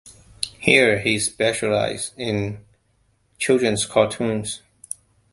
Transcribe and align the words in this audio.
Here 0.57 0.97
he 1.01 1.19
specialized 1.19 2.15
in 2.17 2.65
children's 3.37 3.85
cartoons. 3.85 4.63